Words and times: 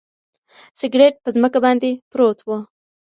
سګرټ 0.79 1.15
په 1.23 1.29
ځمکه 1.35 1.59
باندې 1.65 1.91
پروت 2.11 2.39
و. 2.43 2.49